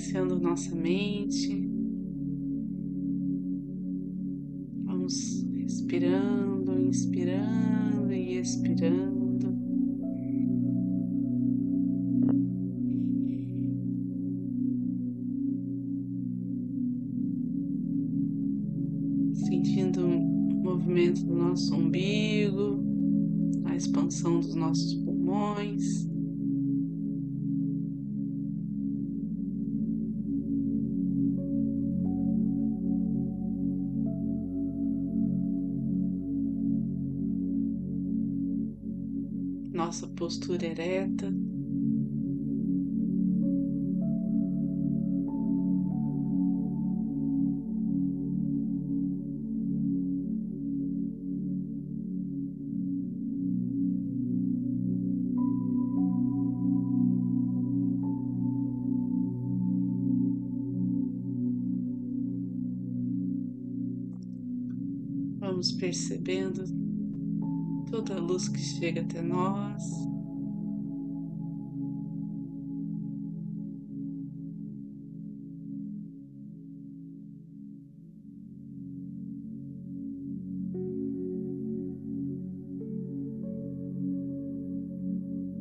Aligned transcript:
silenciando 0.00 0.38
nossa 0.38 0.74
mente. 0.74 1.59
Nossa 39.90 40.06
postura 40.06 40.64
ereta. 40.66 41.26
Vamos 65.40 65.72
percebendo 65.72 66.89
toda 67.90 68.14
a 68.14 68.20
luz 68.20 68.48
que 68.48 68.58
chega 68.58 69.00
até 69.00 69.20
nós. 69.20 69.82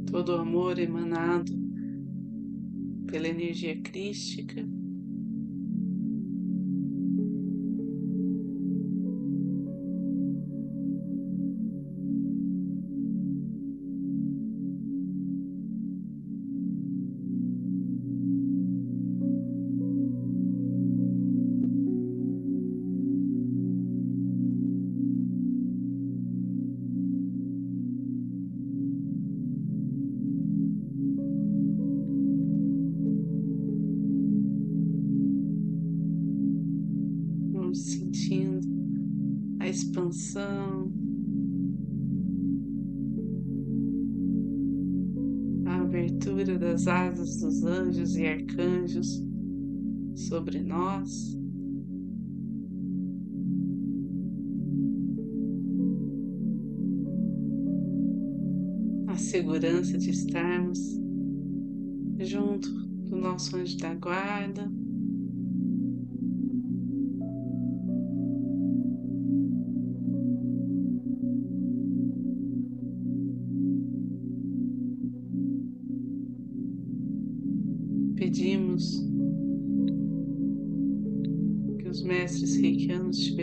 Todo 0.06 0.30
o 0.30 0.42
amor 0.42 0.78
emanado 0.78 1.52
pela 3.08 3.28
energia 3.28 3.80
crística. 3.82 4.79
Dos 47.38 47.64
anjos 47.64 48.16
e 48.16 48.26
arcanjos 48.26 49.24
sobre 50.16 50.62
nós. 50.62 51.38
A 59.08 59.16
segurança 59.16 59.98
de 59.98 60.10
estarmos 60.10 60.80
junto 62.20 62.70
do 63.10 63.16
nosso 63.16 63.56
anjo 63.56 63.78
da 63.78 63.94
guarda. 63.96 64.72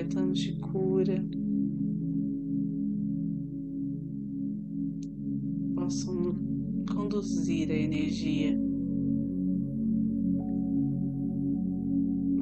Tibetanos 0.07 0.39
de 0.39 0.53
cura 0.59 1.25
possam 5.75 6.37
conduzir 6.93 7.71
a 7.71 7.75
energia 7.75 8.57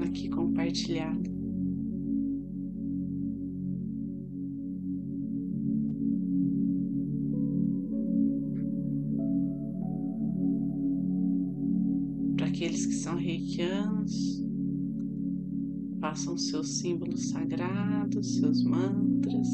aqui 0.03 0.29
compartilhada. 0.29 1.33
aqueles 12.47 12.87
que 12.87 12.95
são 12.95 13.17
reikianos, 13.17 14.34
façam 16.15 16.39
seus 16.39 16.79
símbolos 16.79 17.31
sagrados, 17.31 18.37
seus 18.37 18.63
mantras. 18.63 19.49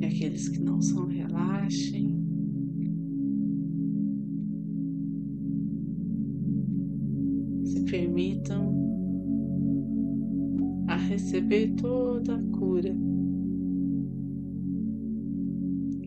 E 0.00 0.04
aqueles 0.06 0.48
que 0.48 0.60
não 0.60 0.80
são, 0.80 1.06
relaxem. 1.06 2.16
permitam 7.90 8.78
a 8.84 8.87
receber 10.98 11.74
toda 11.76 12.36
a 12.36 12.42
cura 12.58 12.94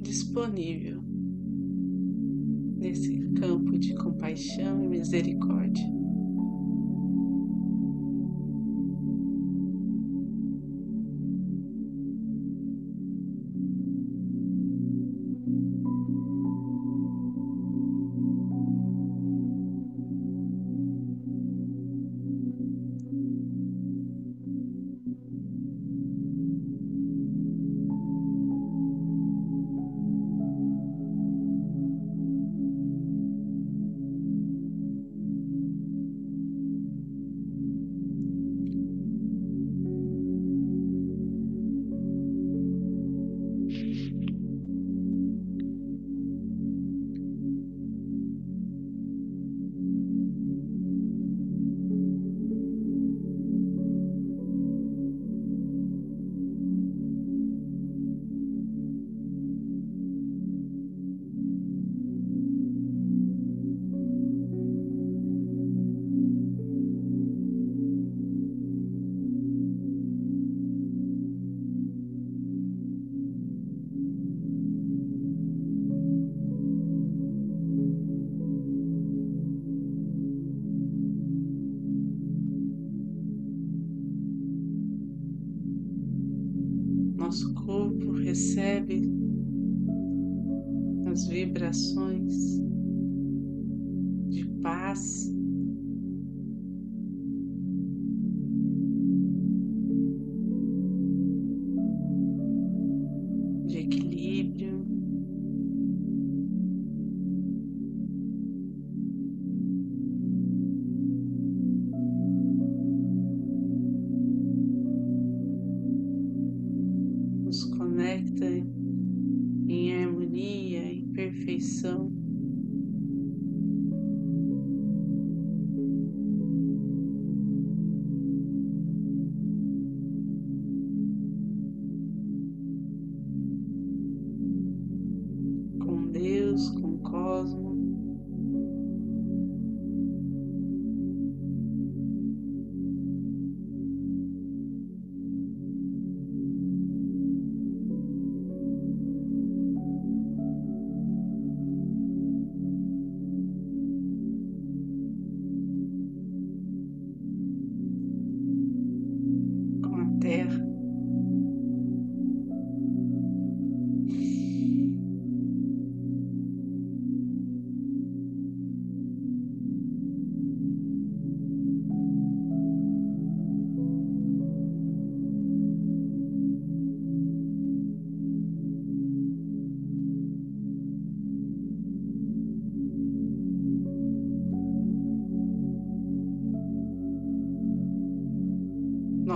disponível 0.01 1.01
nesse 2.77 3.19
campo 3.39 3.77
de 3.77 3.93
compaixão 3.95 4.83
e 4.83 4.87
misericórdia. 4.87 6.00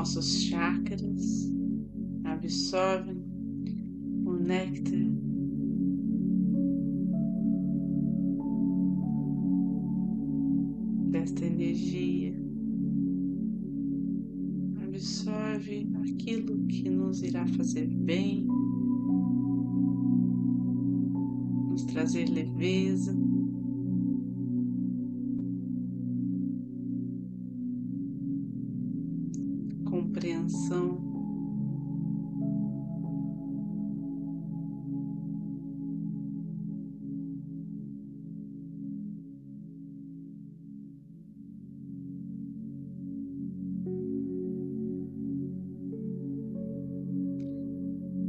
Nossos 0.06 0.44
chakras 0.44 1.52
absorvem 2.26 3.26
o 4.24 4.34
néctar 4.34 5.00
desta 11.10 11.44
energia. 11.48 12.40
Absorve 14.84 15.90
aquilo 16.04 16.68
que 16.68 16.88
nos 16.88 17.24
irá 17.24 17.48
fazer 17.48 17.88
bem, 17.88 18.46
nos 21.68 21.84
trazer 21.86 22.30
leveza. 22.30 23.18
Compreensão. 30.46 31.02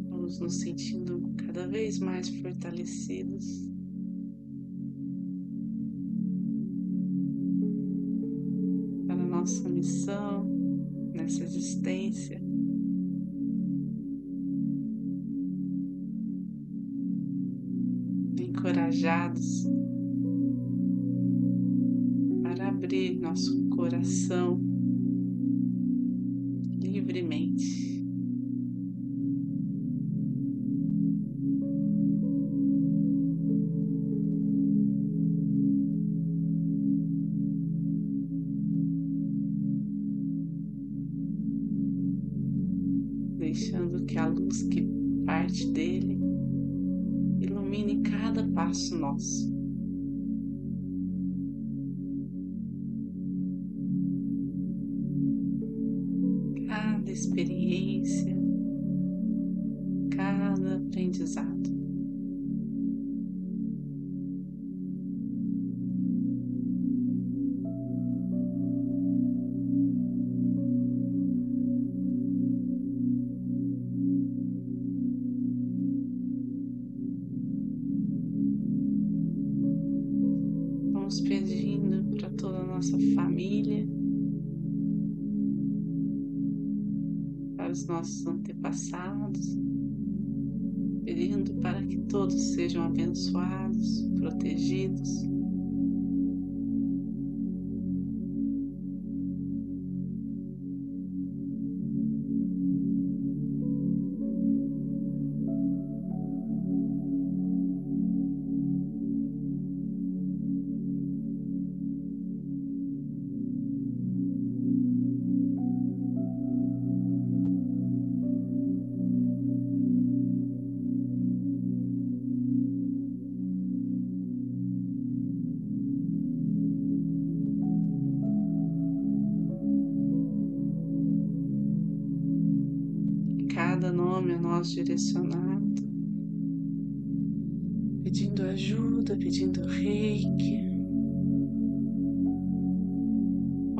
Vamos 0.08 0.40
nos 0.40 0.60
sentindo 0.60 1.34
cada 1.36 1.66
vez 1.68 1.98
mais 1.98 2.28
fortalecidos. 2.28 3.75
Livremente. 27.00 27.86
deixando 43.38 44.04
que 44.06 44.18
a 44.18 44.26
luz 44.26 44.62
que 44.64 44.82
parte 45.24 45.70
dele 45.72 46.18
ilumine 47.40 48.02
cada 48.02 48.46
passo 48.48 48.96
nosso. 48.98 49.45
Nossos 87.96 88.26
antepassados, 88.26 89.56
pedindo 91.04 91.54
para 91.62 91.82
que 91.82 91.96
todos 92.08 92.38
sejam 92.52 92.84
abençoados, 92.84 94.02
protegidos. 94.18 95.35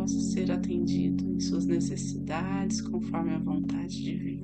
Possa 0.06 0.20
ser 0.20 0.52
atendido 0.52 1.28
em 1.34 1.40
suas 1.40 1.66
necessidades 1.66 2.80
conforme 2.80 3.34
a 3.34 3.38
vontade 3.40 4.04
divina. 4.04 4.35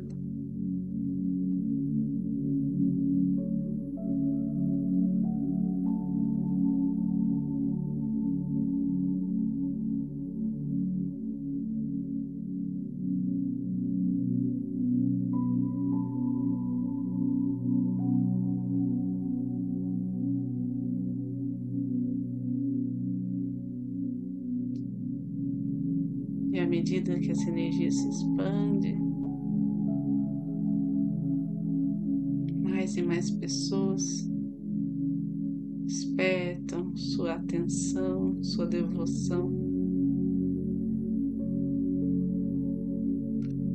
Sua 37.23 37.35
atenção, 37.35 38.43
sua 38.43 38.67
devoção 38.67 39.53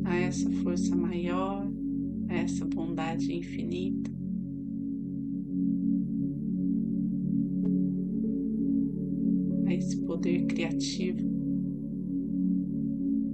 a 0.03 0.17
essa 0.17 0.51
força 0.51 0.93
maior, 0.97 1.65
a 2.27 2.33
essa 2.33 2.65
bondade 2.65 3.33
infinita. 3.33 4.11
A 9.65 9.73
esse 9.73 9.97
poder 10.01 10.45
criativo 10.47 11.25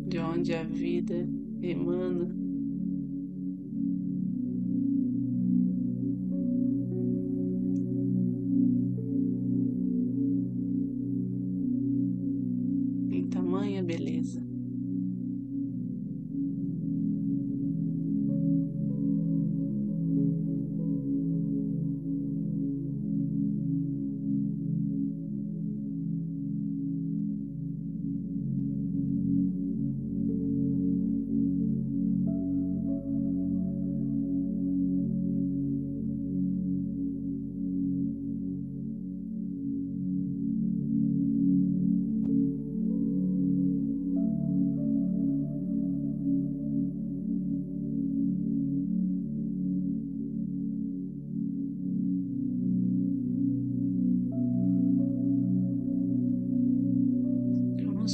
de 0.09 0.19
onde 0.19 0.53
a 0.53 0.63
vida 0.63 1.27
emana 1.59 2.42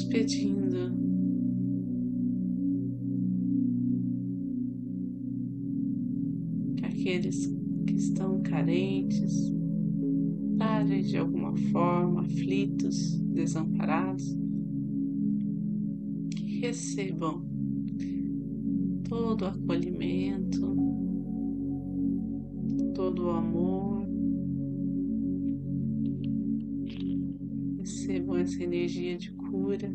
pedindo. 0.06 0.94
Que 6.78 6.86
aqueles 6.86 7.48
que 7.88 7.96
estão 7.96 8.42
carentes, 8.42 9.52
frágeis 10.58 11.10
de 11.10 11.18
alguma 11.18 11.56
forma, 11.72 12.22
aflitos, 12.22 13.20
desamparados, 13.34 14.38
que 16.36 16.60
recebam 16.60 17.44
todo 19.08 19.42
o 19.42 19.48
acolhimento, 19.48 20.76
todo 22.94 23.26
o 23.26 23.30
amor, 23.32 24.08
recebam 27.78 28.38
essa 28.38 28.64
energia 28.64 29.18
de 29.18 29.32
cura. 29.50 29.90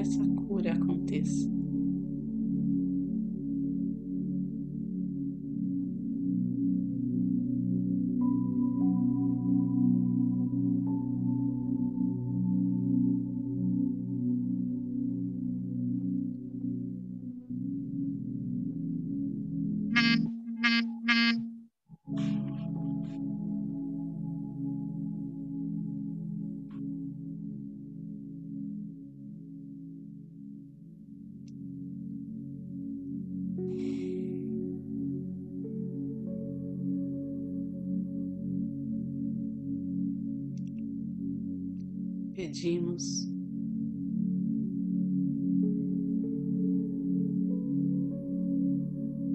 Que 0.00 0.08
essa 0.08 0.24
cura 0.46 0.72
aconteça. 0.72 1.59
Pedimos. 42.50 43.30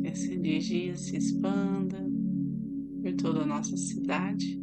Essa 0.03 0.33
energia 0.33 0.95
se 0.97 1.15
expanda 1.15 1.97
por 3.01 3.13
toda 3.13 3.43
a 3.43 3.45
nossa 3.45 3.77
cidade. 3.77 4.61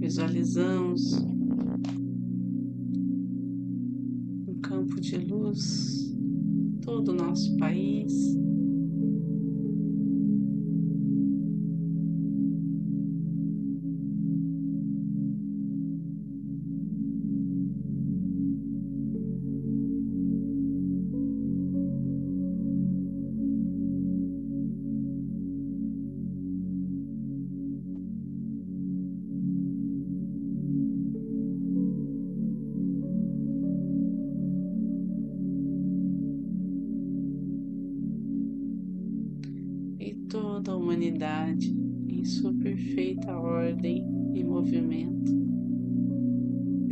Visualizamos 0.00 1.12
um 4.48 4.60
campo 4.60 5.00
de 5.00 5.16
luz 5.18 6.12
todo 6.82 7.12
o 7.12 7.14
nosso 7.14 7.56
país. 7.56 8.12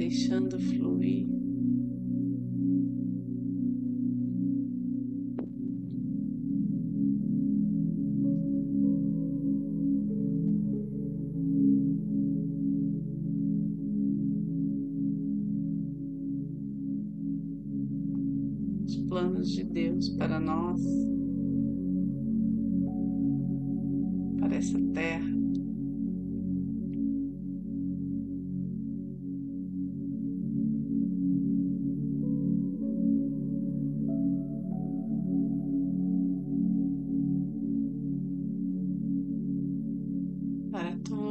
Deixando 0.00 0.58
fluir. 0.58 1.39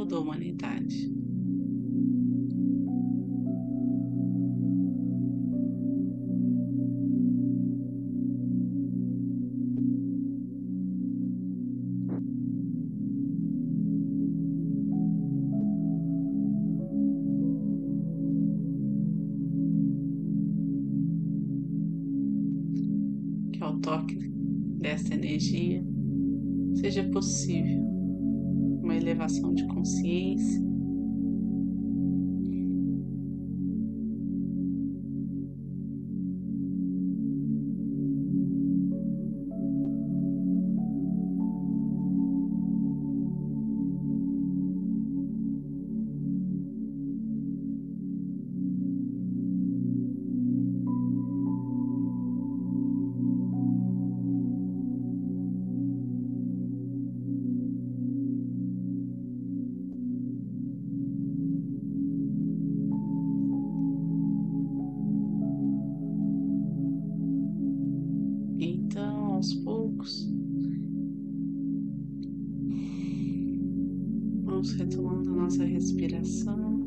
Toda 0.10 0.16
a 0.16 0.20
humanidade. 0.20 1.19
Respiração. 75.80 76.86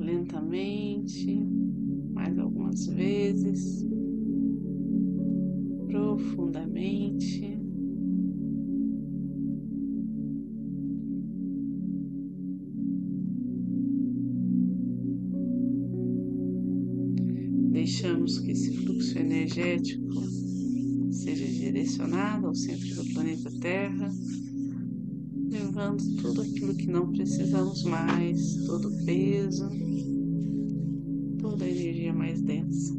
Lentamente, 0.00 1.46
mais 2.12 2.36
algumas 2.36 2.86
vezes, 2.86 3.86
profundamente. 5.86 7.56
Deixamos 17.70 18.40
que 18.40 18.50
esse 18.50 18.72
fluxo 18.72 19.16
energético 19.18 20.07
seja 21.88 22.04
direcionado 22.04 22.46
ao 22.46 22.54
centro 22.54 22.94
do 22.96 23.14
planeta 23.14 23.50
Terra, 23.60 24.10
levando 25.50 26.02
tudo 26.20 26.42
aquilo 26.42 26.74
que 26.74 26.86
não 26.86 27.10
precisamos 27.10 27.82
mais, 27.84 28.56
todo 28.66 28.88
o 28.88 29.04
peso, 29.06 29.68
toda 31.38 31.64
a 31.64 31.68
energia 31.68 32.12
mais 32.12 32.42
densa. 32.42 32.94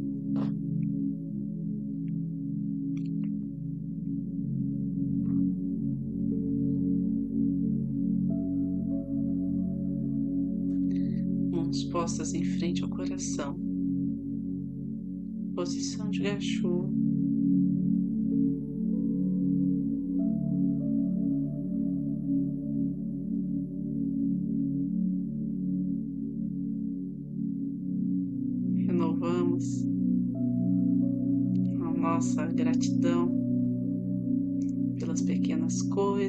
Mãos 11.51 11.83
postas 11.85 12.33
em 12.33 12.43
frente 12.43 12.83
ao 12.83 12.89
coração 12.89 13.69
posição 15.59 16.09
de 16.09 16.21
gachô. 16.21 16.98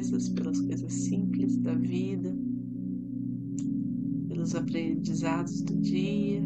Coisas, 0.01 0.29
pelas 0.29 0.59
coisas 0.59 0.93
simples 0.93 1.57
da 1.57 1.75
vida, 1.75 2.35
pelos 4.27 4.55
aprendizados 4.55 5.61
do 5.61 5.77
dia. 5.77 6.41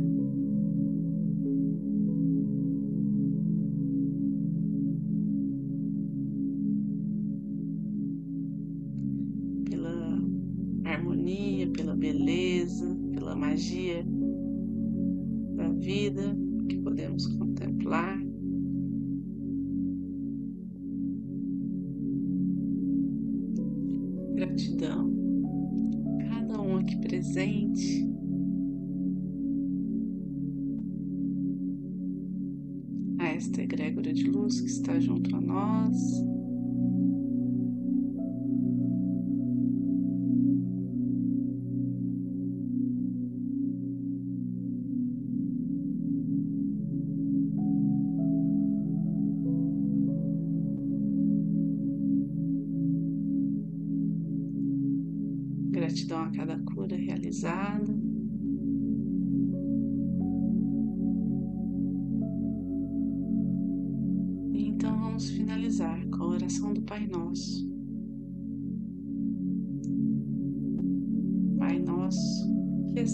Egrégora 33.96 34.14
de 34.14 34.24
luz 34.26 34.60
que 34.60 34.68
está 34.68 35.00
junto 35.00 35.36
a 35.36 35.42
nós. 35.42 36.35